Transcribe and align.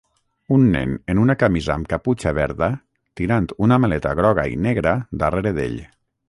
Un 0.53 0.63
nen 0.75 0.93
en 1.13 1.19
una 1.23 1.35
camisa 1.43 1.71
amb 1.73 1.89
caputxa 1.91 2.33
verda 2.37 2.71
tirant 3.21 3.51
una 3.67 3.79
maleta 3.85 4.15
groga 4.21 4.47
i 4.55 4.57
negra 4.69 4.95
darrere 5.25 5.55
d'ell. 5.61 5.79